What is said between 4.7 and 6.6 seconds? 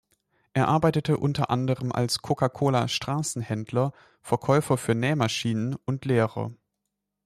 für Nähmaschinen und Lehrer.